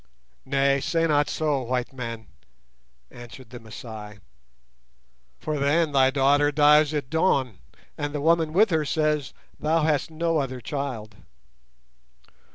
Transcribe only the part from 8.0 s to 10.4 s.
the woman with her says thou hast no